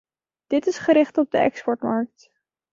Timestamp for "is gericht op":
0.67-1.31